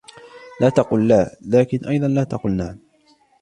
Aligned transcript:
لا 0.61 0.69
تقل 0.69 1.07
لا، 1.07 1.37
لكن 1.55 1.85
أيضا 1.87 2.07
لا 2.07 2.23
تقل 2.23 2.51
نعم. 2.51 2.77